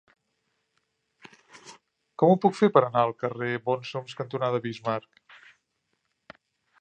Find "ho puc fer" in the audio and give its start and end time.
2.33-2.69